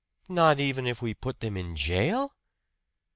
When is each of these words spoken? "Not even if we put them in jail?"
"Not 0.29 0.59
even 0.59 0.87
if 0.87 0.99
we 1.03 1.13
put 1.13 1.41
them 1.41 1.55
in 1.55 1.75
jail?" 1.75 2.33